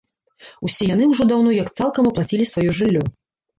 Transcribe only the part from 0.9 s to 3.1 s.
яны ўжо даўно як цалкам аплацілі сваё жыллё.